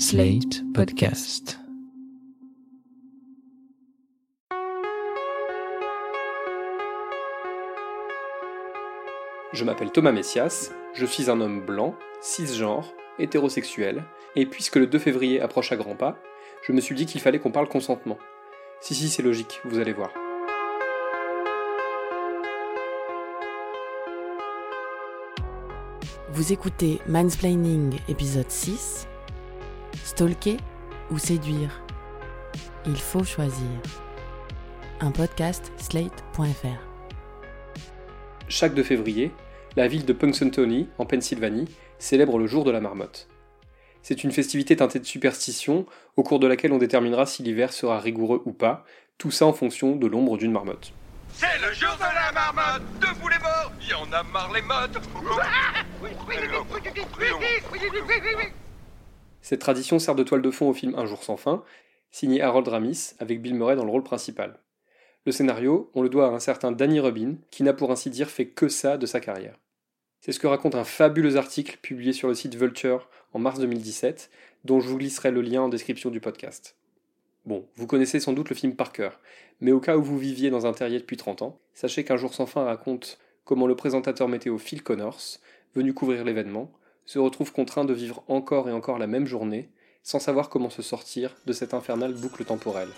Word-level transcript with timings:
Slate 0.00 0.62
Podcast. 0.74 1.58
Je 9.52 9.64
m'appelle 9.64 9.90
Thomas 9.90 10.12
Messias, 10.12 10.70
je 10.94 11.04
suis 11.04 11.28
un 11.28 11.40
homme 11.40 11.66
blanc, 11.66 11.96
cisgenre, 12.20 12.94
hétérosexuel, 13.18 14.04
et 14.36 14.46
puisque 14.46 14.76
le 14.76 14.86
2 14.86 15.00
février 15.00 15.40
approche 15.40 15.72
à 15.72 15.76
grands 15.76 15.96
pas, 15.96 16.16
je 16.62 16.70
me 16.70 16.80
suis 16.80 16.94
dit 16.94 17.06
qu'il 17.06 17.20
fallait 17.20 17.40
qu'on 17.40 17.50
parle 17.50 17.68
consentement. 17.68 18.18
Si 18.80 18.94
si 18.94 19.08
c'est 19.08 19.24
logique, 19.24 19.60
vous 19.64 19.80
allez 19.80 19.94
voir. 19.94 20.12
Vous 26.30 26.52
écoutez 26.52 27.00
Mansplaining 27.08 27.98
épisode 28.08 28.48
6 28.48 29.08
Stalker 30.08 30.56
ou 31.10 31.18
séduire 31.18 31.82
Il 32.86 32.96
faut 32.96 33.24
choisir. 33.24 33.68
Un 35.00 35.10
podcast 35.10 35.70
slate.fr. 35.76 36.80
Chaque 38.48 38.72
2 38.72 38.82
février, 38.84 39.32
la 39.76 39.86
ville 39.86 40.06
de 40.06 40.14
Punxsutawney, 40.14 40.86
en 40.96 41.04
Pennsylvanie, 41.04 41.68
célèbre 41.98 42.38
le 42.38 42.46
jour 42.46 42.64
de 42.64 42.70
la 42.70 42.80
marmotte. 42.80 43.28
C'est 44.00 44.24
une 44.24 44.32
festivité 44.32 44.76
teintée 44.76 44.98
de 44.98 45.04
superstition, 45.04 45.84
au 46.16 46.22
cours 46.22 46.40
de 46.40 46.46
laquelle 46.46 46.72
on 46.72 46.78
déterminera 46.78 47.26
si 47.26 47.42
l'hiver 47.42 47.74
sera 47.74 48.00
rigoureux 48.00 48.40
ou 48.46 48.52
pas, 48.54 48.86
tout 49.18 49.30
ça 49.30 49.44
en 49.44 49.52
fonction 49.52 49.94
de 49.94 50.06
l'ombre 50.06 50.38
d'une 50.38 50.52
marmotte. 50.52 50.94
C'est 51.34 51.58
le 51.60 51.70
jour 51.74 51.94
de 51.96 52.00
la 52.00 52.32
marmotte 52.32 52.82
Debout 52.98 53.28
les 53.28 53.38
morts 53.40 53.72
Il 53.82 53.90
y 53.90 53.92
en 53.92 54.10
a 54.10 54.22
marre 54.22 54.54
les 54.54 54.62
mottes 54.62 54.98
Cette 59.42 59.60
tradition 59.60 59.98
sert 59.98 60.14
de 60.14 60.22
toile 60.22 60.42
de 60.42 60.50
fond 60.50 60.68
au 60.68 60.74
film 60.74 60.94
Un 60.96 61.06
jour 61.06 61.22
sans 61.22 61.36
fin, 61.36 61.62
signé 62.10 62.42
Harold 62.42 62.68
Ramis, 62.68 63.14
avec 63.18 63.40
Bill 63.40 63.54
Murray 63.54 63.76
dans 63.76 63.84
le 63.84 63.90
rôle 63.90 64.02
principal. 64.02 64.58
Le 65.26 65.32
scénario, 65.32 65.90
on 65.94 66.02
le 66.02 66.08
doit 66.08 66.26
à 66.26 66.30
un 66.30 66.40
certain 66.40 66.72
Danny 66.72 67.00
Rubin, 67.00 67.36
qui 67.50 67.62
n'a 67.62 67.72
pour 67.72 67.90
ainsi 67.90 68.10
dire 68.10 68.30
fait 68.30 68.46
que 68.46 68.68
ça 68.68 68.96
de 68.96 69.06
sa 69.06 69.20
carrière. 69.20 69.58
C'est 70.20 70.32
ce 70.32 70.40
que 70.40 70.46
raconte 70.46 70.74
un 70.74 70.84
fabuleux 70.84 71.36
article 71.36 71.78
publié 71.80 72.12
sur 72.12 72.28
le 72.28 72.34
site 72.34 72.54
Vulture 72.54 73.08
en 73.32 73.38
mars 73.38 73.60
2017, 73.60 74.30
dont 74.64 74.80
je 74.80 74.88
vous 74.88 74.98
glisserai 74.98 75.30
le 75.30 75.42
lien 75.42 75.62
en 75.62 75.68
description 75.68 76.10
du 76.10 76.20
podcast. 76.20 76.76
Bon, 77.46 77.66
vous 77.76 77.86
connaissez 77.86 78.20
sans 78.20 78.32
doute 78.32 78.50
le 78.50 78.56
film 78.56 78.74
par 78.74 78.92
cœur, 78.92 79.20
mais 79.60 79.72
au 79.72 79.80
cas 79.80 79.96
où 79.96 80.02
vous 80.02 80.18
viviez 80.18 80.50
dans 80.50 80.66
un 80.66 80.72
terrier 80.72 80.98
depuis 80.98 81.16
30 81.16 81.42
ans, 81.42 81.58
sachez 81.72 82.04
qu'un 82.04 82.16
jour 82.16 82.34
sans 82.34 82.46
fin 82.46 82.64
raconte 82.64 83.18
comment 83.44 83.66
le 83.66 83.76
présentateur 83.76 84.28
météo 84.28 84.58
Phil 84.58 84.82
Connors, 84.82 85.38
venu 85.74 85.94
couvrir 85.94 86.24
l'événement, 86.24 86.70
se 87.08 87.18
retrouve 87.18 87.52
contraint 87.52 87.86
de 87.86 87.94
vivre 87.94 88.22
encore 88.28 88.68
et 88.68 88.72
encore 88.72 88.98
la 88.98 89.06
même 89.06 89.24
journée, 89.24 89.70
sans 90.02 90.20
savoir 90.20 90.50
comment 90.50 90.68
se 90.68 90.82
sortir 90.82 91.34
de 91.46 91.54
cette 91.54 91.72
infernale 91.72 92.12
boucle 92.12 92.44
temporelle. 92.44 92.90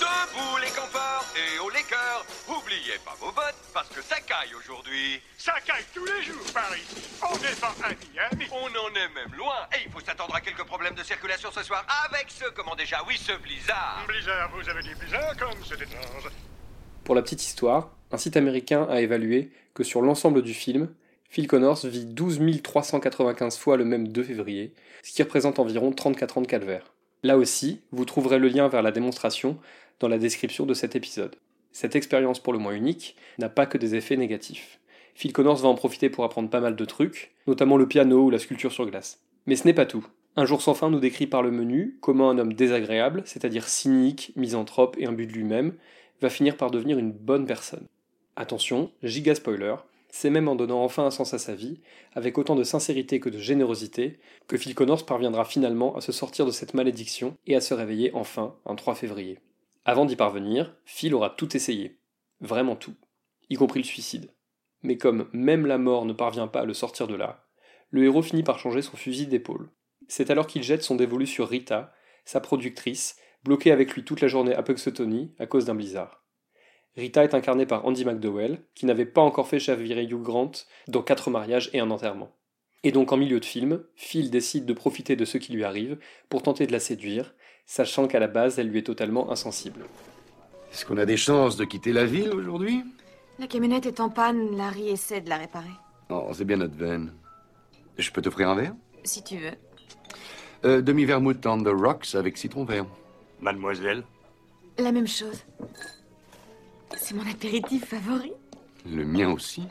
Debout 0.00 0.56
les 0.62 0.70
campeurs 0.70 1.26
et 1.36 1.58
haut 1.58 1.68
les 1.68 1.82
cœurs 1.82 2.24
Oubliez 2.48 2.98
pas 3.04 3.14
vos 3.20 3.30
bottes 3.32 3.60
parce 3.74 3.90
que 3.90 4.00
ça 4.00 4.18
caille 4.20 4.54
aujourd'hui 4.54 5.20
Ça 5.36 5.52
caille 5.66 5.84
tous 5.92 6.06
les 6.06 6.22
jours 6.22 6.42
par 6.54 6.74
ici. 6.74 6.96
On 7.20 7.36
n'est 7.36 7.60
pas 7.60 7.74
amis, 7.84 8.18
amis. 8.30 8.46
On 8.50 8.68
en 8.68 8.94
est 8.94 9.14
même 9.14 9.36
loin 9.36 9.68
et 9.74 9.84
il 9.84 9.92
faut 9.92 10.00
s'attendre 10.00 10.34
à 10.34 10.40
quelques 10.40 10.64
problèmes 10.64 10.94
de 10.94 11.02
circulation 11.02 11.50
ce 11.52 11.62
soir 11.62 11.84
avec 12.06 12.30
ce, 12.30 12.48
comment 12.56 12.74
déjà, 12.74 13.04
oui, 13.06 13.18
ce 13.18 13.32
blizzard 13.42 14.02
Blizzard, 14.08 14.50
vous 14.56 14.66
avez 14.70 14.82
dit 14.82 14.94
Blizzard 14.98 15.36
comme 15.36 15.58
c'est 15.68 15.82
étrange. 15.82 16.30
Pour 17.04 17.14
la 17.14 17.20
petite 17.20 17.42
histoire, 17.42 17.90
un 18.10 18.16
site 18.16 18.38
américain 18.38 18.86
a 18.88 19.02
évalué 19.02 19.52
que 19.74 19.84
sur 19.84 20.00
l'ensemble 20.00 20.40
du 20.40 20.54
film, 20.54 20.88
Phil 21.32 21.46
Connors 21.46 21.86
vit 21.86 22.04
12 22.04 22.60
395 22.62 23.56
fois 23.56 23.78
le 23.78 23.86
même 23.86 24.08
2 24.08 24.22
février, 24.22 24.74
ce 25.02 25.14
qui 25.14 25.22
représente 25.22 25.58
environ 25.58 25.90
34 25.90 26.36
ans 26.36 26.42
de 26.42 26.46
calvaire. 26.46 26.92
Là 27.22 27.38
aussi, 27.38 27.80
vous 27.90 28.04
trouverez 28.04 28.38
le 28.38 28.48
lien 28.48 28.68
vers 28.68 28.82
la 28.82 28.92
démonstration 28.92 29.56
dans 29.98 30.08
la 30.08 30.18
description 30.18 30.66
de 30.66 30.74
cet 30.74 30.94
épisode. 30.94 31.36
Cette 31.72 31.96
expérience 31.96 32.38
pour 32.38 32.52
le 32.52 32.58
moins 32.58 32.74
unique 32.74 33.16
n'a 33.38 33.48
pas 33.48 33.64
que 33.64 33.78
des 33.78 33.94
effets 33.94 34.18
négatifs. 34.18 34.78
Phil 35.14 35.32
Connors 35.32 35.56
va 35.56 35.70
en 35.70 35.74
profiter 35.74 36.10
pour 36.10 36.24
apprendre 36.24 36.50
pas 36.50 36.60
mal 36.60 36.76
de 36.76 36.84
trucs, 36.84 37.32
notamment 37.46 37.78
le 37.78 37.88
piano 37.88 38.24
ou 38.24 38.28
la 38.28 38.38
sculpture 38.38 38.70
sur 38.70 38.84
glace. 38.84 39.22
Mais 39.46 39.56
ce 39.56 39.66
n'est 39.66 39.72
pas 39.72 39.86
tout. 39.86 40.06
Un 40.36 40.44
jour 40.44 40.60
sans 40.60 40.74
fin 40.74 40.90
nous 40.90 41.00
décrit 41.00 41.26
par 41.26 41.42
le 41.42 41.50
menu 41.50 41.96
comment 42.02 42.28
un 42.28 42.36
homme 42.36 42.52
désagréable, 42.52 43.22
c'est-à-dire 43.24 43.68
cynique, 43.68 44.34
misanthrope 44.36 44.96
et 44.98 45.06
imbu 45.06 45.26
de 45.26 45.32
lui-même, 45.32 45.72
va 46.20 46.28
finir 46.28 46.58
par 46.58 46.70
devenir 46.70 46.98
une 46.98 47.12
bonne 47.12 47.46
personne. 47.46 47.86
Attention, 48.36 48.90
giga 49.02 49.34
spoiler, 49.34 49.76
c'est 50.14 50.28
même 50.28 50.46
en 50.46 50.54
donnant 50.54 50.84
enfin 50.84 51.06
un 51.06 51.10
sens 51.10 51.32
à 51.32 51.38
sa 51.38 51.54
vie, 51.54 51.80
avec 52.12 52.36
autant 52.36 52.54
de 52.54 52.64
sincérité 52.64 53.18
que 53.18 53.30
de 53.30 53.38
générosité, 53.38 54.20
que 54.46 54.58
Phil 54.58 54.74
Connors 54.74 55.06
parviendra 55.06 55.46
finalement 55.46 55.96
à 55.96 56.02
se 56.02 56.12
sortir 56.12 56.44
de 56.44 56.50
cette 56.50 56.74
malédiction 56.74 57.34
et 57.46 57.56
à 57.56 57.62
se 57.62 57.72
réveiller 57.72 58.12
enfin 58.12 58.54
un 58.66 58.74
3 58.74 58.94
février. 58.94 59.38
Avant 59.86 60.04
d'y 60.04 60.14
parvenir, 60.14 60.76
Phil 60.84 61.14
aura 61.14 61.30
tout 61.30 61.56
essayé. 61.56 61.98
Vraiment 62.40 62.76
tout. 62.76 62.94
Y 63.48 63.56
compris 63.56 63.80
le 63.80 63.86
suicide. 63.86 64.30
Mais 64.82 64.98
comme 64.98 65.30
même 65.32 65.64
la 65.64 65.78
mort 65.78 66.04
ne 66.04 66.12
parvient 66.12 66.46
pas 66.46 66.60
à 66.60 66.66
le 66.66 66.74
sortir 66.74 67.08
de 67.08 67.14
là, 67.14 67.46
le 67.88 68.04
héros 68.04 68.22
finit 68.22 68.42
par 68.42 68.58
changer 68.58 68.82
son 68.82 68.98
fusil 68.98 69.26
d'épaule. 69.26 69.70
C'est 70.08 70.30
alors 70.30 70.46
qu'il 70.46 70.62
jette 70.62 70.82
son 70.82 70.96
dévolu 70.96 71.26
sur 71.26 71.48
Rita, 71.48 71.90
sa 72.26 72.40
productrice, 72.40 73.16
bloquée 73.44 73.72
avec 73.72 73.94
lui 73.94 74.04
toute 74.04 74.20
la 74.20 74.28
journée 74.28 74.54
à 74.54 74.62
Punxsutawney 74.62 75.30
à 75.38 75.46
cause 75.46 75.64
d'un 75.64 75.74
blizzard. 75.74 76.21
Rita 76.96 77.24
est 77.24 77.34
incarnée 77.34 77.64
par 77.66 77.86
Andy 77.86 78.04
McDowell, 78.04 78.58
qui 78.74 78.84
n'avait 78.86 79.06
pas 79.06 79.22
encore 79.22 79.48
fait 79.48 79.58
chavirer 79.58 80.04
Hugh 80.04 80.20
Grant 80.22 80.52
dans 80.88 81.02
quatre 81.02 81.30
mariages 81.30 81.70
et 81.72 81.80
un 81.80 81.90
enterrement. 81.90 82.30
Et 82.84 82.92
donc 82.92 83.12
en 83.12 83.16
milieu 83.16 83.40
de 83.40 83.44
film, 83.44 83.82
Phil 83.96 84.30
décide 84.30 84.66
de 84.66 84.72
profiter 84.72 85.16
de 85.16 85.24
ce 85.24 85.38
qui 85.38 85.52
lui 85.52 85.64
arrive 85.64 85.98
pour 86.28 86.42
tenter 86.42 86.66
de 86.66 86.72
la 86.72 86.80
séduire, 86.80 87.34
sachant 87.64 88.08
qu'à 88.08 88.18
la 88.18 88.28
base 88.28 88.58
elle 88.58 88.68
lui 88.68 88.80
est 88.80 88.86
totalement 88.86 89.30
insensible. 89.30 89.84
Est-ce 90.72 90.84
qu'on 90.84 90.98
a 90.98 91.06
des 91.06 91.16
chances 91.16 91.56
de 91.56 91.64
quitter 91.64 91.92
la 91.92 92.04
ville 92.04 92.30
aujourd'hui? 92.30 92.82
La 93.38 93.46
camionnette 93.46 93.86
est 93.86 94.00
en 94.00 94.10
panne, 94.10 94.56
Larry 94.56 94.88
essaie 94.88 95.20
de 95.20 95.28
la 95.30 95.38
réparer. 95.38 95.70
Oh, 96.10 96.28
c'est 96.32 96.44
bien 96.44 96.56
notre 96.56 96.76
veine. 96.76 97.12
Je 97.96 98.10
peux 98.10 98.20
t'offrir 98.20 98.50
un 98.50 98.54
verre? 98.56 98.74
Si 99.04 99.22
tu 99.22 99.36
veux. 99.36 99.52
euh, 100.64 100.82
Demi-vermouth 100.82 101.46
on 101.46 101.62
the 101.62 101.68
rocks 101.68 102.14
avec 102.14 102.36
citron 102.36 102.64
vert. 102.64 102.86
Mademoiselle? 103.40 104.02
La 104.78 104.92
même 104.92 105.06
chose. 105.08 105.44
C'est 106.96 107.14
mon 107.14 107.26
apéritif 107.26 107.86
favori. 107.86 108.32
Le 108.86 109.04
mien 109.04 109.30
aussi. 109.32 109.62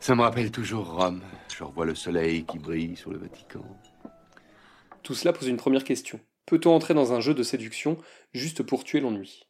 Ça 0.00 0.14
me 0.14 0.22
rappelle 0.22 0.50
toujours 0.50 0.94
Rome. 0.94 1.22
Je 1.54 1.64
revois 1.64 1.86
le 1.86 1.94
soleil 1.94 2.44
qui 2.44 2.58
brille 2.58 2.96
sur 2.96 3.10
le 3.10 3.18
Vatican. 3.18 3.62
Tout 5.02 5.14
cela 5.14 5.32
pose 5.32 5.48
une 5.48 5.56
première 5.56 5.84
question. 5.84 6.20
Peut-on 6.46 6.74
entrer 6.74 6.94
dans 6.94 7.12
un 7.12 7.20
jeu 7.20 7.34
de 7.34 7.42
séduction 7.42 7.98
juste 8.32 8.62
pour 8.62 8.84
tuer 8.84 9.00
l'ennui? 9.00 9.46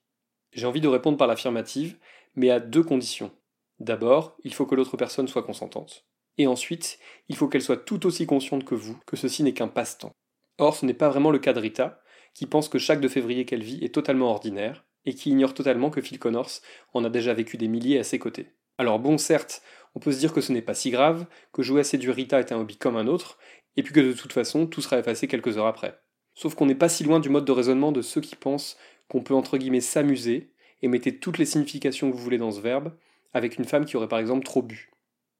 J'ai 0.53 0.67
envie 0.67 0.81
de 0.81 0.89
répondre 0.89 1.17
par 1.17 1.29
l'affirmative, 1.29 1.99
mais 2.35 2.51
à 2.51 2.61
deux 2.61 2.83
conditions. 2.83 3.31
D'abord, 3.79 4.37
il 4.45 4.53
faut 4.53 4.67
que 4.67 4.75
l'autre 4.75 4.97
personne 4.97 5.29
soit 5.29 5.43
consentante. 5.43 6.05
Et 6.37 6.47
ensuite, 6.47 6.99
il 7.29 7.37
faut 7.37 7.49
qu'elle 7.49 7.63
soit 7.63 7.77
tout 7.77 8.07
aussi 8.07 8.27
consciente 8.27 8.65
que 8.65 8.75
vous 8.75 8.99
que 9.07 9.17
ceci 9.17 9.43
n'est 9.43 9.55
qu'un 9.55 9.69
passe-temps. 9.69 10.13
Or, 10.59 10.77
ce 10.77 10.85
n'est 10.85 10.95
pas 10.95 11.09
vraiment 11.09 11.31
le 11.31 11.39
cas 11.39 11.53
de 11.53 11.61
Rita, 11.61 12.01
qui 12.35 12.47
pense 12.47 12.69
que 12.69 12.79
chaque 12.79 13.01
2 13.01 13.09
février 13.09 13.45
qu'elle 13.45 13.63
vit 13.63 13.83
est 13.85 13.95
totalement 13.95 14.31
ordinaire, 14.31 14.85
et 15.07 15.15
qui 15.15 15.31
ignore 15.31 15.55
totalement 15.55 15.91
que 15.91 16.01
Phil 16.01 16.19
Connors 16.19 16.51
en 16.95 17.05
a 17.05 17.11
déjà 17.11 17.35
vécu 17.35 17.57
des 17.57 17.69
milliers 17.69 17.99
à 17.99 18.05
ses 18.05 18.19
côtés. 18.19 18.51
Alors 18.79 18.99
bon, 18.99 19.19
certes, 19.19 19.63
on 19.95 20.01
peut 20.01 20.13
se 20.13 20.19
dire 20.19 20.33
que 20.33 20.41
ce 20.41 20.53
n'est 20.53 20.63
pas 20.63 20.75
si 20.75 20.91
grave, 20.91 21.27
que 21.53 21.63
jouer 21.63 21.81
à 21.81 21.85
séduire 21.85 22.15
Rita 22.15 22.41
est 22.41 22.53
un 22.53 22.59
hobby 22.59 22.77
comme 22.77 22.97
un 22.97 23.07
autre, 23.07 23.39
et 23.77 23.83
puis 23.83 23.93
que 23.93 24.01
de 24.01 24.13
toute 24.13 24.33
façon, 24.33 24.67
tout 24.67 24.81
sera 24.81 24.99
effacé 24.99 25.27
quelques 25.27 25.59
heures 25.59 25.67
après. 25.67 25.99
Sauf 26.35 26.55
qu'on 26.55 26.67
n'est 26.67 26.75
pas 26.75 26.89
si 26.89 27.05
loin 27.05 27.21
du 27.21 27.29
mode 27.29 27.45
de 27.45 27.53
raisonnement 27.53 27.93
de 27.93 28.03
ceux 28.03 28.21
qui 28.21 28.37
pensent 28.37 28.77
qu'on 29.09 29.23
peut 29.23 29.35
entre 29.35 29.59
guillemets 29.59 29.81
s'amuser, 29.81 30.53
et 30.83 30.89
mettez 30.89 31.19
toutes 31.19 31.39
les 31.39 31.45
significations 31.45 32.11
que 32.11 32.17
vous 32.17 32.23
voulez 32.23 32.39
dans 32.39 32.53
ce 32.53 32.61
verbe, 32.61 32.93
avec 33.33 33.59
une 33.59 33.65
femme 33.65 33.85
qui 33.85 33.97
aurait 33.97 34.09
par 34.09 34.19
exemple 34.19 34.45
trop 34.45 34.63
bu. 34.63 34.91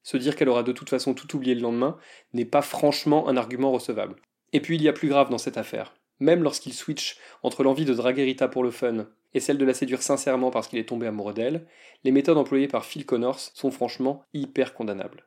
Se 0.03 0.17
dire 0.17 0.37
qu'elle 0.37 0.49
aura 0.49 0.63
de 0.63 0.73
toute 0.73 0.91
façon 0.91 1.15
tout 1.15 1.37
oublié 1.37 1.55
le 1.55 1.61
lendemain 1.61 1.99
n'est 2.33 2.45
pas 2.45 2.63
franchement 2.63 3.29
un 3.29 3.37
argument 3.37 3.73
recevable. 3.73 4.17
Et 4.53 4.61
puis 4.61 4.77
il 4.77 4.83
y 4.83 4.89
a 4.89 4.93
plus 4.93 5.09
grave 5.09 5.31
dans 5.31 5.39
cette 5.39 5.59
affaire. 5.59 5.95
Même 6.21 6.43
lorsqu'il 6.43 6.75
switch 6.75 7.19
entre 7.43 7.63
l'envie 7.63 7.85
de 7.85 7.95
draguer 7.95 8.25
Rita 8.25 8.47
pour 8.47 8.63
le 8.63 8.71
fun 8.71 9.07
et 9.33 9.41
celle 9.41 9.59
de 9.59 9.65
la 9.65 9.75
séduire 9.75 10.03
sincèrement 10.03 10.51
parce 10.51 10.69
qu'il 10.69 10.79
est 10.79 10.89
tombé 10.89 11.07
amoureux 11.07 11.33
d'elle, 11.33 11.67
les 12.05 12.13
méthodes 12.13 12.37
employées 12.37 12.69
par 12.69 12.85
Phil 12.85 13.07
Connors 13.07 13.41
sont 13.41 13.71
franchement 13.71 14.25
hyper 14.35 14.75
condamnables. 14.75 15.27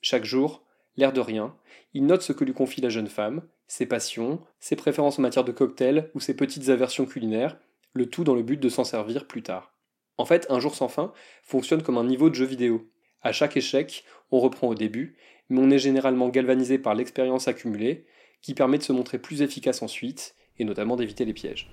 Chaque 0.00 0.24
jour, 0.24 0.64
l'air 0.96 1.12
de 1.12 1.20
rien, 1.20 1.54
il 1.94 2.06
note 2.06 2.22
ce 2.22 2.32
que 2.32 2.44
lui 2.44 2.54
confie 2.54 2.80
la 2.80 2.88
jeune 2.88 3.08
femme, 3.08 3.42
ses 3.66 3.86
passions, 3.86 4.40
ses 4.58 4.76
préférences 4.76 5.18
en 5.18 5.22
matière 5.22 5.44
de 5.44 5.52
cocktail 5.52 6.10
ou 6.14 6.20
ses 6.20 6.34
petites 6.34 6.68
aversions 6.68 7.06
culinaires, 7.06 7.58
le 7.92 8.06
tout 8.06 8.24
dans 8.24 8.34
le 8.34 8.42
but 8.42 8.60
de 8.60 8.68
s'en 8.68 8.84
servir 8.84 9.26
plus 9.26 9.42
tard. 9.42 9.74
En 10.18 10.24
fait, 10.24 10.46
un 10.50 10.60
jour 10.60 10.74
sans 10.74 10.88
fin 10.88 11.12
fonctionne 11.42 11.82
comme 11.82 11.98
un 11.98 12.04
niveau 12.04 12.30
de 12.30 12.34
jeu 12.34 12.44
vidéo. 12.44 12.88
À 13.22 13.32
chaque 13.32 13.56
échec, 13.56 14.04
on 14.30 14.40
reprend 14.40 14.68
au 14.68 14.74
début, 14.74 15.16
mais 15.48 15.60
on 15.60 15.70
est 15.70 15.78
généralement 15.78 16.28
galvanisé 16.28 16.78
par 16.78 16.94
l'expérience 16.94 17.48
accumulée, 17.48 18.06
qui 18.42 18.54
permet 18.54 18.78
de 18.78 18.82
se 18.82 18.92
montrer 18.92 19.18
plus 19.18 19.40
efficace 19.40 19.82
ensuite, 19.82 20.34
et 20.58 20.64
notamment 20.64 20.96
d'éviter 20.96 21.24
les 21.24 21.32
pièges. 21.32 21.70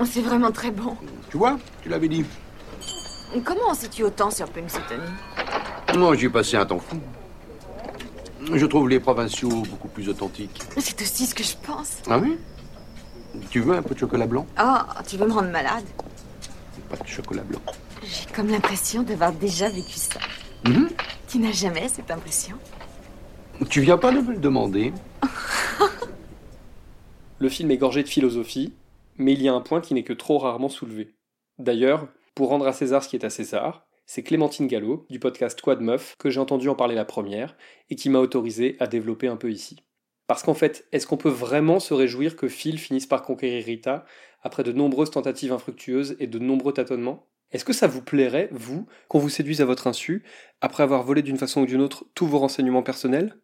Oh, 0.00 0.04
c'est 0.04 0.20
vraiment 0.22 0.52
très 0.52 0.70
bon. 0.70 0.96
Tu 1.30 1.36
vois 1.36 1.58
Tu 1.82 1.88
l'avais 1.88 2.08
dit. 2.08 2.24
Comment 3.44 3.68
en 3.70 3.74
sais-tu 3.74 4.04
autant 4.04 4.30
sur 4.30 4.48
Punxsutawney 4.50 5.04
Moi, 5.96 6.16
j'y 6.16 6.26
ai 6.26 6.28
passé 6.30 6.56
un 6.56 6.64
temps 6.66 6.78
fou. 6.78 6.98
Je 8.52 8.66
trouve 8.66 8.88
les 8.88 9.00
provinciaux 9.00 9.48
beaucoup 9.68 9.88
plus 9.88 10.08
authentiques. 10.08 10.62
C'est 10.78 11.00
aussi 11.02 11.26
ce 11.26 11.34
que 11.34 11.44
je 11.44 11.54
pense. 11.62 11.98
Ah 12.08 12.18
oui? 12.18 12.38
Tu 13.50 13.60
veux 13.60 13.74
un 13.76 13.82
peu 13.82 13.94
de 13.94 13.98
chocolat 14.00 14.26
blanc? 14.26 14.46
Oh, 14.60 14.78
tu 15.06 15.16
veux 15.16 15.26
me 15.26 15.32
rendre 15.32 15.50
malade? 15.50 15.84
Pas 16.88 16.96
de 16.96 17.06
chocolat 17.06 17.42
blanc. 17.42 17.60
J'ai 18.02 18.32
comme 18.34 18.48
l'impression 18.48 19.02
d'avoir 19.02 19.32
déjà 19.32 19.68
vécu 19.68 19.94
ça. 19.98 20.18
Mhm. 20.66 20.88
Tu 21.28 21.38
n'as 21.38 21.52
jamais 21.52 21.88
cette 21.88 22.10
impression? 22.10 22.56
Tu 23.68 23.82
viens 23.82 23.98
pas 23.98 24.10
de 24.10 24.20
me 24.20 24.32
le 24.32 24.38
demander 24.38 24.92
Le 27.40 27.48
film 27.48 27.70
est 27.70 27.78
gorgé 27.78 28.02
de 28.02 28.08
philosophie, 28.08 28.74
mais 29.16 29.32
il 29.32 29.40
y 29.40 29.48
a 29.48 29.54
un 29.54 29.62
point 29.62 29.80
qui 29.80 29.94
n'est 29.94 30.02
que 30.02 30.12
trop 30.12 30.36
rarement 30.36 30.68
soulevé. 30.68 31.14
D'ailleurs, 31.58 32.06
pour 32.34 32.50
rendre 32.50 32.66
à 32.66 32.74
César 32.74 33.02
ce 33.02 33.08
qui 33.08 33.16
est 33.16 33.24
à 33.24 33.30
César, 33.30 33.86
c'est 34.04 34.22
Clémentine 34.22 34.66
Gallo, 34.66 35.06
du 35.08 35.18
podcast 35.18 35.58
Quad 35.58 35.80
Meuf, 35.80 36.16
que 36.18 36.28
j'ai 36.28 36.38
entendu 36.38 36.68
en 36.68 36.74
parler 36.74 36.94
la 36.94 37.06
première, 37.06 37.56
et 37.88 37.96
qui 37.96 38.10
m'a 38.10 38.18
autorisé 38.18 38.76
à 38.78 38.86
développer 38.86 39.26
un 39.26 39.36
peu 39.36 39.50
ici. 39.50 39.78
Parce 40.26 40.42
qu'en 40.42 40.52
fait, 40.52 40.86
est-ce 40.92 41.06
qu'on 41.06 41.16
peut 41.16 41.30
vraiment 41.30 41.80
se 41.80 41.94
réjouir 41.94 42.36
que 42.36 42.46
Phil 42.46 42.78
finisse 42.78 43.06
par 43.06 43.22
conquérir 43.22 43.64
Rita, 43.64 44.04
après 44.42 44.62
de 44.62 44.72
nombreuses 44.72 45.10
tentatives 45.10 45.54
infructueuses 45.54 46.16
et 46.20 46.26
de 46.26 46.38
nombreux 46.38 46.74
tâtonnements? 46.74 47.26
Est-ce 47.52 47.64
que 47.64 47.72
ça 47.72 47.86
vous 47.86 48.02
plairait, 48.02 48.50
vous, 48.52 48.86
qu'on 49.08 49.18
vous 49.18 49.30
séduise 49.30 49.62
à 49.62 49.64
votre 49.64 49.86
insu, 49.86 50.24
après 50.60 50.82
avoir 50.82 51.04
volé 51.04 51.22
d'une 51.22 51.38
façon 51.38 51.62
ou 51.62 51.66
d'une 51.66 51.80
autre 51.80 52.04
tous 52.14 52.26
vos 52.26 52.38
renseignements 52.38 52.82
personnels? 52.82 53.38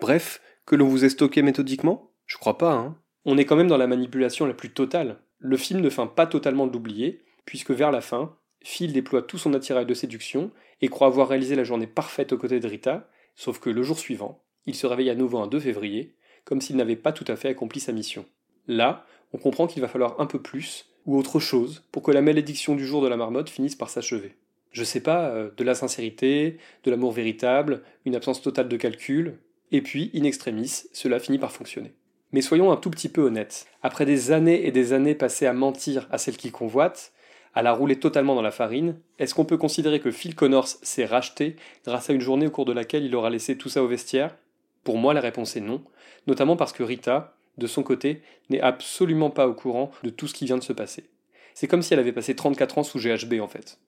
Bref, 0.00 0.40
que 0.66 0.76
l'on 0.76 0.86
vous 0.86 1.04
ait 1.04 1.08
stocké 1.08 1.42
méthodiquement? 1.42 2.12
Je 2.26 2.38
crois 2.38 2.58
pas, 2.58 2.74
hein. 2.74 2.96
On 3.24 3.38
est 3.38 3.44
quand 3.44 3.56
même 3.56 3.68
dans 3.68 3.78
la 3.78 3.86
manipulation 3.86 4.46
la 4.46 4.54
plus 4.54 4.70
totale. 4.70 5.18
Le 5.38 5.56
film 5.56 5.80
ne 5.80 5.90
feint 5.90 6.06
pas 6.06 6.26
totalement 6.26 6.66
de 6.66 6.72
l'oublier, 6.72 7.22
puisque 7.46 7.70
vers 7.70 7.90
la 7.90 8.00
fin, 8.00 8.36
Phil 8.62 8.92
déploie 8.92 9.22
tout 9.22 9.38
son 9.38 9.54
attirail 9.54 9.86
de 9.86 9.94
séduction 9.94 10.50
et 10.80 10.88
croit 10.88 11.06
avoir 11.06 11.28
réalisé 11.28 11.54
la 11.54 11.64
journée 11.64 11.86
parfaite 11.86 12.32
aux 12.32 12.38
côtés 12.38 12.60
de 12.60 12.68
Rita, 12.68 13.08
sauf 13.34 13.60
que 13.60 13.70
le 13.70 13.82
jour 13.82 13.98
suivant, 13.98 14.42
il 14.66 14.74
se 14.74 14.86
réveille 14.86 15.10
à 15.10 15.14
nouveau 15.14 15.38
un 15.38 15.46
2 15.46 15.60
février, 15.60 16.14
comme 16.44 16.60
s'il 16.60 16.76
n'avait 16.76 16.96
pas 16.96 17.12
tout 17.12 17.24
à 17.28 17.36
fait 17.36 17.48
accompli 17.48 17.80
sa 17.80 17.92
mission. 17.92 18.26
Là, 18.66 19.06
on 19.32 19.38
comprend 19.38 19.66
qu'il 19.66 19.82
va 19.82 19.88
falloir 19.88 20.20
un 20.20 20.26
peu 20.26 20.40
plus, 20.40 20.90
ou 21.06 21.18
autre 21.18 21.40
chose, 21.40 21.84
pour 21.92 22.02
que 22.02 22.12
la 22.12 22.22
malédiction 22.22 22.74
du 22.74 22.86
jour 22.86 23.02
de 23.02 23.08
la 23.08 23.16
marmotte 23.16 23.50
finisse 23.50 23.74
par 23.74 23.90
s'achever. 23.90 24.36
Je 24.70 24.84
sais 24.84 25.00
pas, 25.00 25.28
euh, 25.28 25.50
de 25.56 25.64
la 25.64 25.74
sincérité, 25.74 26.58
de 26.84 26.90
l'amour 26.90 27.12
véritable, 27.12 27.82
une 28.04 28.16
absence 28.16 28.42
totale 28.42 28.68
de 28.68 28.76
calcul, 28.76 29.38
et 29.70 29.82
puis, 29.82 30.10
in 30.14 30.24
extremis, 30.24 30.84
cela 30.92 31.18
finit 31.18 31.38
par 31.38 31.52
fonctionner. 31.52 31.94
Mais 32.34 32.42
soyons 32.42 32.72
un 32.72 32.76
tout 32.76 32.90
petit 32.90 33.08
peu 33.08 33.22
honnêtes. 33.22 33.68
Après 33.80 34.04
des 34.04 34.32
années 34.32 34.66
et 34.66 34.72
des 34.72 34.92
années 34.92 35.14
passées 35.14 35.46
à 35.46 35.52
mentir 35.52 36.08
à 36.10 36.18
celle 36.18 36.36
qui 36.36 36.50
convoite, 36.50 37.12
à 37.54 37.62
la 37.62 37.72
rouler 37.72 38.00
totalement 38.00 38.34
dans 38.34 38.42
la 38.42 38.50
farine, 38.50 38.98
est-ce 39.20 39.36
qu'on 39.36 39.44
peut 39.44 39.56
considérer 39.56 40.00
que 40.00 40.10
Phil 40.10 40.34
Connors 40.34 40.66
s'est 40.66 41.04
racheté 41.04 41.54
grâce 41.86 42.10
à 42.10 42.12
une 42.12 42.20
journée 42.20 42.48
au 42.48 42.50
cours 42.50 42.64
de 42.64 42.72
laquelle 42.72 43.04
il 43.04 43.14
aura 43.14 43.30
laissé 43.30 43.56
tout 43.56 43.68
ça 43.68 43.84
au 43.84 43.86
vestiaire? 43.86 44.34
Pour 44.82 44.98
moi, 44.98 45.14
la 45.14 45.20
réponse 45.20 45.56
est 45.56 45.60
non, 45.60 45.84
notamment 46.26 46.56
parce 46.56 46.72
que 46.72 46.82
Rita, 46.82 47.36
de 47.56 47.68
son 47.68 47.84
côté, 47.84 48.20
n'est 48.50 48.60
absolument 48.60 49.30
pas 49.30 49.46
au 49.46 49.54
courant 49.54 49.92
de 50.02 50.10
tout 50.10 50.26
ce 50.26 50.34
qui 50.34 50.46
vient 50.46 50.58
de 50.58 50.64
se 50.64 50.72
passer. 50.72 51.08
C'est 51.54 51.68
comme 51.68 51.82
si 51.82 51.94
elle 51.94 52.00
avait 52.00 52.10
passé 52.10 52.34
34 52.34 52.78
ans 52.78 52.82
sous 52.82 52.98
GHB 52.98 53.34
en 53.40 53.48
fait. 53.48 53.78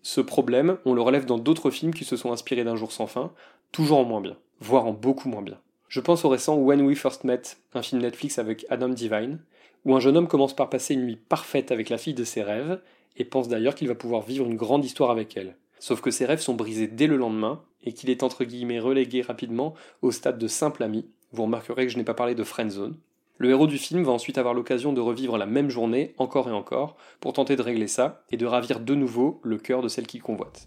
Ce 0.00 0.22
problème, 0.22 0.78
on 0.86 0.94
le 0.94 1.02
relève 1.02 1.26
dans 1.26 1.38
d'autres 1.38 1.70
films 1.70 1.92
qui 1.92 2.06
se 2.06 2.16
sont 2.16 2.32
inspirés 2.32 2.64
d'un 2.64 2.76
jour 2.76 2.92
sans 2.92 3.06
fin, 3.06 3.30
toujours 3.72 3.98
en 3.98 4.04
moins 4.04 4.22
bien, 4.22 4.38
voire 4.58 4.86
en 4.86 4.94
beaucoup 4.94 5.28
moins 5.28 5.42
bien. 5.42 5.58
Je 5.94 6.00
pense 6.00 6.24
au 6.24 6.28
récent 6.28 6.56
When 6.56 6.82
We 6.82 6.98
First 6.98 7.22
Met, 7.22 7.42
un 7.72 7.80
film 7.80 8.02
Netflix 8.02 8.40
avec 8.40 8.66
Adam 8.68 8.88
Devine, 8.88 9.38
où 9.84 9.94
un 9.94 10.00
jeune 10.00 10.16
homme 10.16 10.26
commence 10.26 10.52
par 10.52 10.68
passer 10.68 10.94
une 10.94 11.04
nuit 11.04 11.14
parfaite 11.14 11.70
avec 11.70 11.88
la 11.88 11.98
fille 11.98 12.14
de 12.14 12.24
ses 12.24 12.42
rêves, 12.42 12.80
et 13.16 13.24
pense 13.24 13.46
d'ailleurs 13.46 13.76
qu'il 13.76 13.86
va 13.86 13.94
pouvoir 13.94 14.22
vivre 14.22 14.44
une 14.44 14.56
grande 14.56 14.84
histoire 14.84 15.12
avec 15.12 15.36
elle. 15.36 15.54
Sauf 15.78 16.00
que 16.00 16.10
ses 16.10 16.26
rêves 16.26 16.40
sont 16.40 16.54
brisés 16.54 16.88
dès 16.88 17.06
le 17.06 17.16
lendemain, 17.16 17.62
et 17.84 17.92
qu'il 17.92 18.10
est 18.10 18.24
entre 18.24 18.42
guillemets 18.42 18.80
relégué 18.80 19.22
rapidement 19.22 19.74
au 20.02 20.10
stade 20.10 20.36
de 20.36 20.48
simple 20.48 20.82
ami. 20.82 21.06
Vous 21.30 21.44
remarquerez 21.44 21.86
que 21.86 21.92
je 21.92 21.96
n'ai 21.96 22.02
pas 22.02 22.12
parlé 22.12 22.34
de 22.34 22.42
friendzone. 22.42 22.96
Le 23.38 23.50
héros 23.50 23.68
du 23.68 23.78
film 23.78 24.02
va 24.02 24.10
ensuite 24.10 24.36
avoir 24.36 24.52
l'occasion 24.52 24.92
de 24.92 25.00
revivre 25.00 25.38
la 25.38 25.46
même 25.46 25.70
journée 25.70 26.12
encore 26.18 26.48
et 26.48 26.52
encore, 26.52 26.96
pour 27.20 27.34
tenter 27.34 27.54
de 27.54 27.62
régler 27.62 27.86
ça, 27.86 28.24
et 28.32 28.36
de 28.36 28.46
ravir 28.46 28.80
de 28.80 28.96
nouveau 28.96 29.38
le 29.44 29.58
cœur 29.58 29.80
de 29.80 29.86
celle 29.86 30.08
qu'il 30.08 30.22
convoite. 30.22 30.66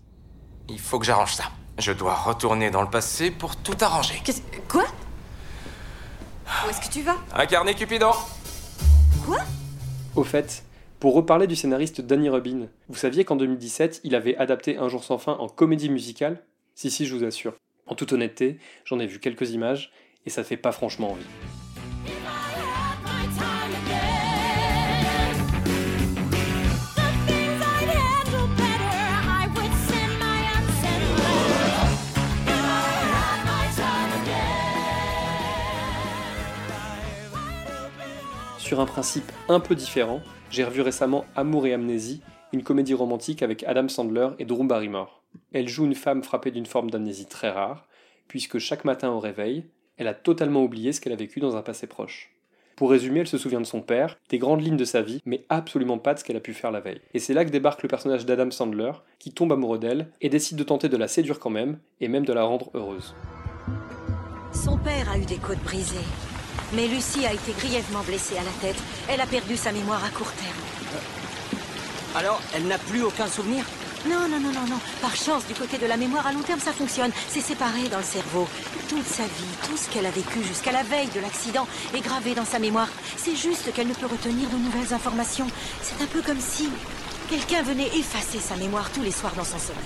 Il 0.69 0.79
faut 0.79 0.99
que 0.99 1.05
j'arrange 1.05 1.33
ça. 1.33 1.51
Je 1.79 1.91
dois 1.91 2.15
retourner 2.15 2.71
dans 2.71 2.81
le 2.81 2.89
passé 2.89 3.29
pour 3.29 3.57
tout 3.57 3.75
arranger. 3.81 4.21
Qu'est-ce... 4.23 4.41
Quoi? 4.69 4.85
Où 6.47 6.69
est-ce 6.69 6.87
que 6.87 6.93
tu 6.93 7.01
vas 7.01 7.17
Incarner 7.35 7.73
Cupidon 7.73 8.11
Quoi 9.25 9.39
Au 10.15 10.23
fait, 10.23 10.63
pour 10.99 11.13
reparler 11.13 11.45
du 11.45 11.57
scénariste 11.57 11.99
Danny 11.99 12.29
Rubin, 12.29 12.67
vous 12.87 12.95
saviez 12.95 13.25
qu'en 13.25 13.35
2017, 13.35 14.01
il 14.05 14.15
avait 14.15 14.37
adapté 14.37 14.77
Un 14.77 14.87
jour 14.87 15.03
sans 15.03 15.17
fin 15.17 15.33
en 15.33 15.49
comédie 15.49 15.89
musicale? 15.89 16.41
Si, 16.73 16.89
si, 16.89 17.05
je 17.05 17.13
vous 17.13 17.25
assure. 17.25 17.53
En 17.85 17.95
toute 17.95 18.13
honnêteté, 18.13 18.59
j'en 18.85 18.99
ai 18.99 19.07
vu 19.07 19.19
quelques 19.19 19.51
images, 19.51 19.91
et 20.25 20.29
ça 20.29 20.45
fait 20.45 20.57
pas 20.57 20.71
franchement 20.71 21.11
envie. 21.11 21.25
Sur 38.67 38.81
un 38.81 38.85
principe 38.85 39.31
un 39.47 39.61
peu 39.61 39.75
différent, 39.75 40.19
j'ai 40.49 40.65
revu 40.65 40.81
récemment 40.81 41.23
Amour 41.37 41.67
et 41.67 41.73
Amnésie, 41.73 42.21
une 42.51 42.63
comédie 42.63 42.93
romantique 42.93 43.41
avec 43.41 43.63
Adam 43.63 43.87
Sandler 43.87 44.27
et 44.39 44.43
Drew 44.43 44.65
Barrymore. 44.65 45.23
Elle 45.53 45.69
joue 45.69 45.85
une 45.85 45.95
femme 45.95 46.21
frappée 46.21 46.51
d'une 46.51 46.65
forme 46.65 46.91
d'amnésie 46.91 47.27
très 47.27 47.49
rare, 47.49 47.87
puisque 48.27 48.59
chaque 48.59 48.83
matin 48.83 49.09
au 49.09 49.21
réveil, 49.21 49.63
elle 49.95 50.09
a 50.09 50.13
totalement 50.13 50.65
oublié 50.65 50.91
ce 50.91 50.99
qu'elle 50.99 51.13
a 51.13 51.15
vécu 51.15 51.39
dans 51.39 51.55
un 51.55 51.61
passé 51.61 51.87
proche. 51.87 52.29
Pour 52.75 52.91
résumer, 52.91 53.21
elle 53.21 53.27
se 53.29 53.37
souvient 53.37 53.61
de 53.61 53.65
son 53.65 53.79
père, 53.79 54.17
des 54.27 54.37
grandes 54.37 54.61
lignes 54.61 54.75
de 54.75 54.83
sa 54.83 55.01
vie, 55.01 55.21
mais 55.23 55.45
absolument 55.47 55.97
pas 55.97 56.13
de 56.13 56.19
ce 56.19 56.25
qu'elle 56.25 56.35
a 56.35 56.41
pu 56.41 56.53
faire 56.53 56.71
la 56.71 56.81
veille. 56.81 56.99
Et 57.13 57.19
c'est 57.19 57.33
là 57.33 57.45
que 57.45 57.51
débarque 57.51 57.83
le 57.83 57.87
personnage 57.89 58.25
d'Adam 58.25 58.51
Sandler, 58.51 58.91
qui 59.17 59.31
tombe 59.31 59.53
amoureux 59.53 59.79
d'elle 59.79 60.11
et 60.19 60.27
décide 60.27 60.57
de 60.57 60.65
tenter 60.65 60.89
de 60.89 60.97
la 60.97 61.07
séduire 61.07 61.39
quand 61.39 61.49
même, 61.49 61.79
et 62.01 62.09
même 62.09 62.25
de 62.25 62.33
la 62.33 62.43
rendre 62.43 62.69
heureuse. 62.73 63.15
Son 64.51 64.77
père 64.77 65.09
a 65.09 65.17
eu 65.17 65.25
des 65.25 65.37
côtes 65.37 65.63
brisées. 65.63 65.95
Mais 66.73 66.87
Lucie 66.87 67.25
a 67.25 67.33
été 67.33 67.53
grièvement 67.53 68.01
blessée 68.01 68.37
à 68.37 68.43
la 68.43 68.51
tête. 68.61 68.81
Elle 69.09 69.21
a 69.21 69.25
perdu 69.25 69.55
sa 69.55 69.71
mémoire 69.71 70.03
à 70.03 70.09
court 70.09 70.31
terme. 70.33 71.01
Alors, 72.15 72.41
elle 72.53 72.67
n'a 72.67 72.77
plus 72.77 73.03
aucun 73.03 73.27
souvenir? 73.27 73.63
Non, 74.09 74.27
non, 74.27 74.39
non, 74.39 74.51
non, 74.51 74.67
non. 74.67 74.79
Par 75.01 75.15
chance, 75.15 75.45
du 75.47 75.53
côté 75.53 75.77
de 75.77 75.85
la 75.85 75.97
mémoire, 75.97 76.27
à 76.27 76.33
long 76.33 76.41
terme, 76.41 76.59
ça 76.59 76.71
fonctionne. 76.71 77.11
C'est 77.29 77.41
séparé 77.41 77.89
dans 77.89 77.97
le 77.97 78.03
cerveau. 78.03 78.47
Toute 78.89 79.05
sa 79.05 79.23
vie, 79.23 79.55
tout 79.67 79.77
ce 79.77 79.89
qu'elle 79.89 80.05
a 80.05 80.11
vécu 80.11 80.43
jusqu'à 80.43 80.71
la 80.71 80.83
veille 80.83 81.09
de 81.15 81.19
l'accident 81.19 81.67
est 81.93 82.01
gravé 82.01 82.35
dans 82.35 82.45
sa 82.45 82.59
mémoire. 82.59 82.89
C'est 83.17 83.35
juste 83.35 83.73
qu'elle 83.73 83.87
ne 83.87 83.93
peut 83.93 84.05
retenir 84.05 84.49
de 84.49 84.57
nouvelles 84.57 84.93
informations. 84.93 85.47
C'est 85.81 86.01
un 86.01 86.07
peu 86.07 86.21
comme 86.21 86.39
si 86.39 86.69
quelqu'un 87.29 87.63
venait 87.63 87.87
effacer 87.97 88.39
sa 88.39 88.55
mémoire 88.55 88.91
tous 88.91 89.01
les 89.01 89.11
soirs 89.11 89.35
dans 89.35 89.43
son 89.43 89.59
sommeil. 89.59 89.83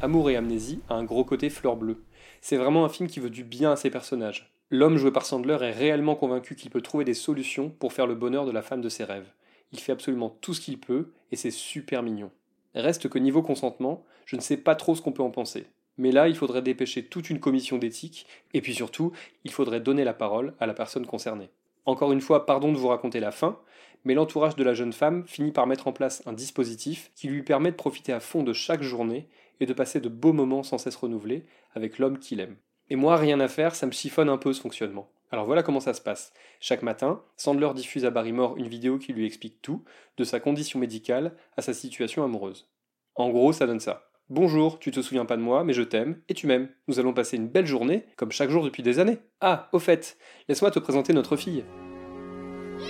Amour 0.00 0.30
et 0.30 0.36
Amnésie 0.36 0.80
a 0.88 0.94
un 0.94 1.04
gros 1.04 1.24
côté 1.24 1.50
fleur 1.50 1.76
bleue. 1.76 2.02
C'est 2.40 2.56
vraiment 2.56 2.84
un 2.84 2.88
film 2.88 3.08
qui 3.08 3.20
veut 3.20 3.30
du 3.30 3.44
bien 3.44 3.72
à 3.72 3.76
ses 3.76 3.90
personnages. 3.90 4.53
L'homme 4.70 4.96
joué 4.96 5.10
par 5.10 5.26
Sandler 5.26 5.58
est 5.60 5.70
réellement 5.70 6.16
convaincu 6.16 6.56
qu'il 6.56 6.70
peut 6.70 6.80
trouver 6.80 7.04
des 7.04 7.14
solutions 7.14 7.70
pour 7.70 7.92
faire 7.92 8.06
le 8.06 8.14
bonheur 8.14 8.46
de 8.46 8.50
la 8.50 8.62
femme 8.62 8.80
de 8.80 8.88
ses 8.88 9.04
rêves. 9.04 9.30
Il 9.72 9.80
fait 9.80 9.92
absolument 9.92 10.30
tout 10.40 10.54
ce 10.54 10.60
qu'il 10.60 10.78
peut 10.80 11.12
et 11.30 11.36
c'est 11.36 11.50
super 11.50 12.02
mignon. 12.02 12.30
Reste 12.74 13.08
que 13.08 13.18
niveau 13.18 13.42
consentement, 13.42 14.04
je 14.24 14.36
ne 14.36 14.40
sais 14.40 14.56
pas 14.56 14.74
trop 14.74 14.94
ce 14.94 15.02
qu'on 15.02 15.12
peut 15.12 15.22
en 15.22 15.30
penser. 15.30 15.66
Mais 15.96 16.10
là, 16.10 16.28
il 16.28 16.34
faudrait 16.34 16.62
dépêcher 16.62 17.04
toute 17.04 17.30
une 17.30 17.38
commission 17.38 17.78
d'éthique, 17.78 18.26
et 18.52 18.60
puis 18.60 18.74
surtout, 18.74 19.12
il 19.44 19.52
faudrait 19.52 19.80
donner 19.80 20.02
la 20.02 20.14
parole 20.14 20.54
à 20.58 20.66
la 20.66 20.74
personne 20.74 21.06
concernée. 21.06 21.50
Encore 21.86 22.12
une 22.12 22.20
fois, 22.20 22.46
pardon 22.46 22.72
de 22.72 22.78
vous 22.78 22.88
raconter 22.88 23.20
la 23.20 23.30
fin, 23.30 23.60
mais 24.04 24.14
l'entourage 24.14 24.56
de 24.56 24.64
la 24.64 24.74
jeune 24.74 24.92
femme 24.92 25.24
finit 25.26 25.52
par 25.52 25.66
mettre 25.66 25.86
en 25.86 25.92
place 25.92 26.22
un 26.26 26.32
dispositif 26.32 27.12
qui 27.14 27.28
lui 27.28 27.42
permet 27.42 27.70
de 27.70 27.76
profiter 27.76 28.12
à 28.12 28.20
fond 28.20 28.42
de 28.42 28.52
chaque 28.52 28.82
journée 28.82 29.28
et 29.60 29.66
de 29.66 29.72
passer 29.72 30.00
de 30.00 30.08
beaux 30.08 30.32
moments 30.32 30.62
sans 30.62 30.78
cesse 30.78 30.96
renouvelés 30.96 31.44
avec 31.74 31.98
l'homme 31.98 32.18
qu'il 32.18 32.40
aime. 32.40 32.56
Et 32.90 32.96
moi, 32.96 33.16
rien 33.16 33.40
à 33.40 33.48
faire, 33.48 33.74
ça 33.74 33.86
me 33.86 33.92
chiffonne 33.92 34.28
un 34.28 34.36
peu 34.36 34.52
ce 34.52 34.60
fonctionnement. 34.60 35.08
Alors 35.30 35.46
voilà 35.46 35.62
comment 35.62 35.80
ça 35.80 35.94
se 35.94 36.00
passe. 36.00 36.32
Chaque 36.60 36.82
matin, 36.82 37.22
Sandler 37.36 37.70
diffuse 37.74 38.04
à 38.04 38.10
Barrymore 38.10 38.56
une 38.56 38.68
vidéo 38.68 38.98
qui 38.98 39.12
lui 39.12 39.26
explique 39.26 39.60
tout, 39.62 39.82
de 40.16 40.24
sa 40.24 40.38
condition 40.38 40.78
médicale 40.78 41.34
à 41.56 41.62
sa 41.62 41.72
situation 41.72 42.22
amoureuse. 42.22 42.70
En 43.16 43.30
gros, 43.30 43.52
ça 43.52 43.66
donne 43.66 43.80
ça. 43.80 44.10
Bonjour, 44.30 44.78
tu 44.78 44.90
te 44.90 45.00
souviens 45.00 45.24
pas 45.24 45.36
de 45.36 45.42
moi, 45.42 45.64
mais 45.64 45.72
je 45.72 45.82
t'aime 45.82 46.20
et 46.28 46.34
tu 46.34 46.46
m'aimes. 46.46 46.68
Nous 46.88 47.00
allons 47.00 47.12
passer 47.12 47.36
une 47.36 47.48
belle 47.48 47.66
journée, 47.66 48.06
comme 48.16 48.32
chaque 48.32 48.50
jour 48.50 48.64
depuis 48.64 48.82
des 48.82 48.98
années. 48.98 49.18
Ah, 49.40 49.68
au 49.72 49.78
fait, 49.78 50.16
laisse-moi 50.48 50.70
te 50.70 50.78
présenter 50.78 51.12
notre 51.12 51.36
fille. 51.36 51.64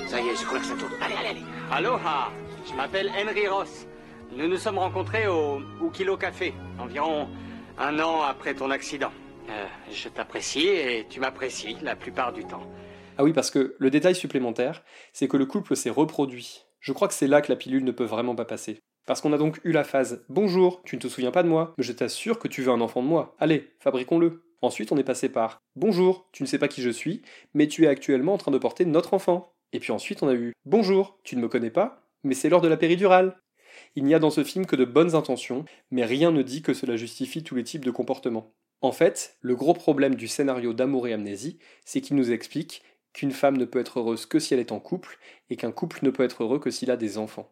Ça 0.06 0.20
y 0.20 0.28
est, 0.28 0.36
je 0.36 0.44
crois 0.44 0.58
que 0.58 0.66
ça 0.66 0.74
tourne. 0.76 0.92
Allez, 1.00 1.14
allez, 1.14 1.28
allez. 1.28 1.42
Aloha, 1.72 2.30
je 2.68 2.74
m'appelle 2.74 3.10
Henry 3.10 3.48
Ross. 3.48 3.86
Nous 4.36 4.48
nous 4.48 4.56
sommes 4.56 4.78
rencontrés 4.78 5.28
au 5.28 5.60
Ukilo 5.82 6.16
Café, 6.16 6.52
environ 6.78 7.28
un 7.78 7.98
an 8.00 8.22
après 8.22 8.54
ton 8.54 8.70
accident. 8.70 9.10
Euh, 9.50 9.66
je 9.90 10.08
t'apprécie 10.08 10.66
et 10.66 11.06
tu 11.08 11.20
m'apprécies 11.20 11.76
la 11.82 11.96
plupart 11.96 12.32
du 12.32 12.44
temps. 12.44 12.62
Ah 13.16 13.24
oui, 13.24 13.32
parce 13.32 13.50
que 13.50 13.76
le 13.78 13.90
détail 13.90 14.14
supplémentaire, 14.14 14.82
c'est 15.12 15.28
que 15.28 15.36
le 15.36 15.46
couple 15.46 15.76
s'est 15.76 15.90
reproduit. 15.90 16.64
Je 16.80 16.92
crois 16.92 17.08
que 17.08 17.14
c'est 17.14 17.26
là 17.26 17.40
que 17.40 17.52
la 17.52 17.56
pilule 17.56 17.84
ne 17.84 17.92
peut 17.92 18.04
vraiment 18.04 18.34
pas 18.34 18.44
passer. 18.44 18.80
Parce 19.06 19.20
qu'on 19.20 19.32
a 19.32 19.38
donc 19.38 19.60
eu 19.64 19.72
la 19.72 19.84
phase 19.84 20.24
Bonjour, 20.28 20.82
tu 20.84 20.96
ne 20.96 21.00
te 21.00 21.08
souviens 21.08 21.30
pas 21.30 21.42
de 21.42 21.48
moi, 21.48 21.74
mais 21.76 21.84
je 21.84 21.92
t'assure 21.92 22.38
que 22.38 22.48
tu 22.48 22.62
veux 22.62 22.72
un 22.72 22.80
enfant 22.80 23.02
de 23.02 23.08
moi. 23.08 23.36
Allez, 23.38 23.70
fabriquons-le. 23.80 24.42
Ensuite, 24.62 24.92
on 24.92 24.96
est 24.96 25.04
passé 25.04 25.28
par 25.28 25.58
Bonjour, 25.76 26.28
tu 26.32 26.42
ne 26.42 26.48
sais 26.48 26.58
pas 26.58 26.68
qui 26.68 26.80
je 26.80 26.90
suis, 26.90 27.22
mais 27.52 27.68
tu 27.68 27.84
es 27.84 27.88
actuellement 27.88 28.34
en 28.34 28.38
train 28.38 28.52
de 28.52 28.58
porter 28.58 28.86
notre 28.86 29.12
enfant. 29.12 29.52
Et 29.72 29.80
puis 29.80 29.92
ensuite, 29.92 30.22
on 30.22 30.28
a 30.28 30.34
eu 30.34 30.54
Bonjour, 30.64 31.18
tu 31.22 31.36
ne 31.36 31.42
me 31.42 31.48
connais 31.48 31.70
pas, 31.70 32.02
mais 32.22 32.34
c'est 32.34 32.48
l'heure 32.48 32.62
de 32.62 32.68
la 32.68 32.78
péridurale. 32.78 33.36
Il 33.94 34.04
n'y 34.04 34.14
a 34.14 34.18
dans 34.18 34.30
ce 34.30 34.42
film 34.42 34.66
que 34.66 34.76
de 34.76 34.84
bonnes 34.84 35.14
intentions, 35.14 35.64
mais 35.90 36.04
rien 36.04 36.30
ne 36.30 36.42
dit 36.42 36.62
que 36.62 36.74
cela 36.74 36.96
justifie 36.96 37.42
tous 37.42 37.54
les 37.54 37.64
types 37.64 37.84
de 37.84 37.90
comportements. 37.90 38.54
En 38.84 38.92
fait, 38.92 39.38
le 39.40 39.56
gros 39.56 39.72
problème 39.72 40.14
du 40.14 40.28
scénario 40.28 40.74
d'amour 40.74 41.08
et 41.08 41.14
amnésie, 41.14 41.58
c'est 41.86 42.02
qu'il 42.02 42.16
nous 42.16 42.32
explique 42.32 42.82
qu'une 43.14 43.30
femme 43.30 43.56
ne 43.56 43.64
peut 43.64 43.78
être 43.78 43.98
heureuse 43.98 44.26
que 44.26 44.38
si 44.38 44.52
elle 44.52 44.60
est 44.60 44.72
en 44.72 44.78
couple, 44.78 45.18
et 45.48 45.56
qu'un 45.56 45.72
couple 45.72 46.00
ne 46.02 46.10
peut 46.10 46.22
être 46.22 46.42
heureux 46.42 46.58
que 46.58 46.70
s'il 46.70 46.90
a 46.90 46.98
des 46.98 47.16
enfants. 47.16 47.50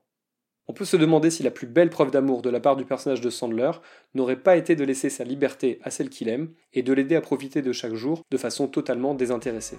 On 0.67 0.75
peut 0.75 0.85
se 0.85 0.99
demander 0.99 1.31
si 1.31 1.43
la 1.43 1.51
plus 1.51 1.67
belle 1.67 1.89
preuve 1.89 2.11
d'amour 2.11 2.43
de 2.43 2.51
la 2.51 2.61
part 2.61 2.77
du 2.77 2.85
personnage 2.85 3.23
de 3.23 3.31
Sandler 3.31 3.71
n'aurait 4.13 4.43
pas 4.43 4.59
été 4.59 4.77
de 4.77 4.85
laisser 4.85 5.09
sa 5.09 5.25
liberté 5.25 5.79
à 5.83 5.91
celle 5.91 6.11
qu'il 6.11 6.29
aime 6.29 6.53
et 6.75 6.83
de 6.83 6.93
l'aider 6.93 7.17
à 7.17 7.23
profiter 7.23 7.63
de 7.63 7.73
chaque 7.73 7.95
jour 7.95 8.21
de 8.31 8.37
façon 8.37 8.69
totalement 8.69 9.15
désintéressée. 9.15 9.79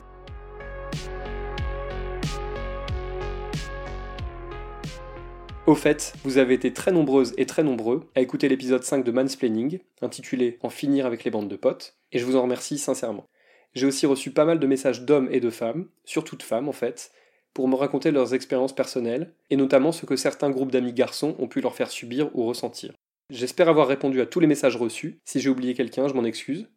Au 5.65 5.75
fait, 5.75 6.13
vous 6.25 6.39
avez 6.39 6.55
été 6.55 6.74
très 6.74 6.91
nombreuses 6.91 7.34
et 7.38 7.46
très 7.46 7.63
nombreux 7.63 8.10
à 8.15 8.22
écouter 8.22 8.50
l'épisode 8.50 8.84
5 8.84 9.05
de 9.05 9.12
Mansplaining, 9.13 9.79
intitulé 10.01 10.60
En 10.62 10.70
finir 10.70 11.05
avec 11.05 11.24
les 11.24 11.32
bandes 11.32 11.48
de 11.48 11.55
potes, 11.55 11.96
et 12.12 12.20
je 12.20 12.25
vous 12.25 12.36
en 12.36 12.41
remercie 12.41 12.77
sincèrement. 12.77 13.29
J'ai 13.74 13.86
aussi 13.86 14.05
reçu 14.05 14.32
pas 14.32 14.43
mal 14.43 14.60
de 14.60 14.67
messages 14.67 15.03
d'hommes 15.03 15.29
et 15.32 15.39
de 15.39 15.50
femmes, 15.50 15.88
surtout 16.03 16.36
de 16.36 16.43
femmes 16.43 16.67
en 16.67 16.74
fait, 16.74 17.12
pour 17.53 17.70
me 17.70 17.75
raconter 17.75 18.12
leurs 18.12 18.34
expériences 18.34 18.75
personnelles, 18.75 19.34
et 19.51 19.55
notamment 19.55 19.93
ce 19.93 20.05
que 20.05 20.17
certains 20.17 20.50
groupes 20.50 20.72
d'amis 20.72 20.91
garçons 20.91 21.34
ont 21.39 21.48
pu 21.48 21.62
leur 21.62 21.75
faire 21.75 21.91
subir 21.91 22.29
ou 22.34 22.46
ressentir. 22.46 22.91
J'espère 23.29 23.70
avoir 23.70 23.88
répondu 23.88 24.20
à 24.20 24.25
tous 24.25 24.41
les 24.41 24.48
messages 24.48 24.75
reçus, 24.75 25.22
si 25.24 25.39
j'ai 25.39 25.50
oublié 25.50 25.75
quelqu'un, 25.75 26.10
je 26.10 26.13
m'en 26.13 26.25
excuse, 26.25 26.67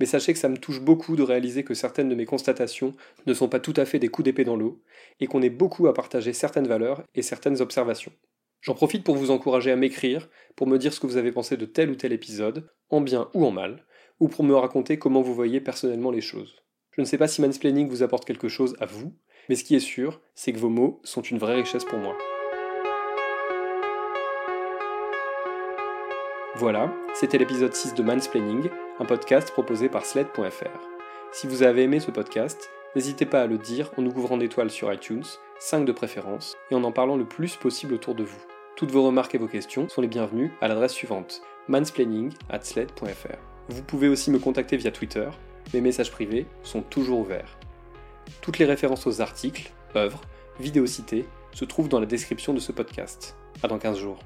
mais 0.00 0.06
sachez 0.06 0.34
que 0.34 0.38
ça 0.38 0.50
me 0.50 0.58
touche 0.58 0.80
beaucoup 0.80 1.16
de 1.16 1.22
réaliser 1.22 1.64
que 1.64 1.72
certaines 1.72 2.10
de 2.10 2.14
mes 2.14 2.26
constatations 2.26 2.92
ne 3.26 3.32
sont 3.32 3.48
pas 3.48 3.60
tout 3.60 3.74
à 3.78 3.86
fait 3.86 3.98
des 3.98 4.08
coups 4.08 4.26
d'épée 4.26 4.44
dans 4.44 4.56
l'eau, 4.56 4.82
et 5.18 5.28
qu'on 5.28 5.40
est 5.40 5.48
beaucoup 5.48 5.86
à 5.86 5.94
partager 5.94 6.34
certaines 6.34 6.68
valeurs 6.68 7.04
et 7.14 7.22
certaines 7.22 7.62
observations. 7.62 8.12
J'en 8.64 8.74
profite 8.74 9.04
pour 9.04 9.16
vous 9.16 9.30
encourager 9.30 9.70
à 9.70 9.76
m'écrire, 9.76 10.30
pour 10.56 10.66
me 10.66 10.78
dire 10.78 10.94
ce 10.94 10.98
que 10.98 11.06
vous 11.06 11.18
avez 11.18 11.32
pensé 11.32 11.58
de 11.58 11.66
tel 11.66 11.90
ou 11.90 11.96
tel 11.96 12.14
épisode, 12.14 12.66
en 12.88 13.02
bien 13.02 13.28
ou 13.34 13.44
en 13.44 13.50
mal, 13.50 13.84
ou 14.20 14.28
pour 14.28 14.42
me 14.42 14.54
raconter 14.54 14.98
comment 14.98 15.20
vous 15.20 15.34
voyez 15.34 15.60
personnellement 15.60 16.10
les 16.10 16.22
choses. 16.22 16.62
Je 16.92 17.02
ne 17.02 17.06
sais 17.06 17.18
pas 17.18 17.28
si 17.28 17.42
mansplaining 17.42 17.90
vous 17.90 18.02
apporte 18.02 18.24
quelque 18.24 18.48
chose 18.48 18.74
à 18.80 18.86
vous, 18.86 19.12
mais 19.50 19.54
ce 19.54 19.64
qui 19.64 19.74
est 19.74 19.80
sûr, 19.80 20.22
c'est 20.34 20.54
que 20.54 20.58
vos 20.58 20.70
mots 20.70 21.02
sont 21.04 21.20
une 21.20 21.36
vraie 21.36 21.56
richesse 21.56 21.84
pour 21.84 21.98
moi. 21.98 22.16
Voilà, 26.56 26.90
c'était 27.12 27.36
l'épisode 27.36 27.74
6 27.74 27.92
de 27.92 28.02
Mansplaining, 28.02 28.70
un 28.98 29.04
podcast 29.04 29.50
proposé 29.50 29.90
par 29.90 30.06
sled.fr. 30.06 30.88
Si 31.32 31.46
vous 31.46 31.64
avez 31.64 31.82
aimé 31.82 32.00
ce 32.00 32.10
podcast, 32.10 32.70
n'hésitez 32.96 33.26
pas 33.26 33.42
à 33.42 33.46
le 33.46 33.58
dire 33.58 33.90
en 33.98 34.02
nous 34.02 34.12
couvrant 34.12 34.38
d'étoiles 34.38 34.70
sur 34.70 34.90
iTunes, 34.90 35.24
5 35.60 35.84
de 35.84 35.92
préférence, 35.92 36.56
et 36.70 36.74
en 36.74 36.84
en 36.84 36.92
parlant 36.92 37.16
le 37.16 37.26
plus 37.26 37.56
possible 37.56 37.92
autour 37.92 38.14
de 38.14 38.24
vous. 38.24 38.53
Toutes 38.76 38.90
vos 38.90 39.04
remarques 39.04 39.34
et 39.36 39.38
vos 39.38 39.46
questions 39.46 39.88
sont 39.88 40.00
les 40.00 40.08
bienvenues 40.08 40.52
à 40.60 40.66
l'adresse 40.66 40.92
suivante 40.92 41.42
mansplaining@sled.fr. 41.68 43.38
Vous 43.68 43.82
pouvez 43.82 44.08
aussi 44.08 44.32
me 44.32 44.40
contacter 44.40 44.76
via 44.76 44.90
Twitter. 44.90 45.28
Mes 45.72 45.80
messages 45.80 46.10
privés 46.10 46.46
sont 46.64 46.82
toujours 46.82 47.20
ouverts. 47.20 47.56
Toutes 48.40 48.58
les 48.58 48.64
références 48.64 49.06
aux 49.06 49.20
articles, 49.20 49.72
œuvres, 49.94 50.20
vidéos 50.58 50.86
citées 50.86 51.24
se 51.52 51.64
trouvent 51.64 51.88
dans 51.88 52.00
la 52.00 52.06
description 52.06 52.52
de 52.52 52.58
ce 52.58 52.72
podcast. 52.72 53.36
À 53.62 53.68
dans 53.68 53.78
15 53.78 53.96
jours. 53.96 54.18